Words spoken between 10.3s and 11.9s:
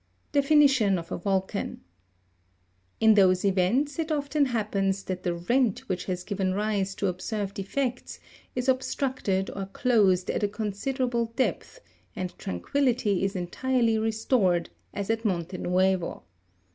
at a considerable depth,